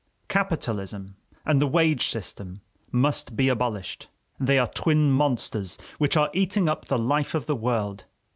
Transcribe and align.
Capitalism 0.27 1.15
and 1.45 1.61
the 1.61 1.67
wage 1.67 2.07
system 2.07 2.61
must 2.91 3.35
be 3.35 3.49
abolished; 3.49 4.07
they 4.39 4.57
are 4.57 4.65
twin 4.65 5.11
monsters 5.11 5.77
which 5.99 6.17
are 6.17 6.31
eating 6.33 6.67
up 6.67 6.85
the 6.85 6.97
life 6.97 7.35
of 7.35 7.45
the 7.45 7.55
world. 7.55 8.05